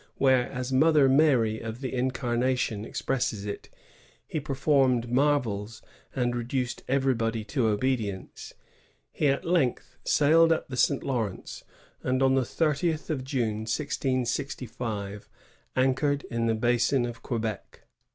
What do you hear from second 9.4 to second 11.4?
length sailed up the St. Law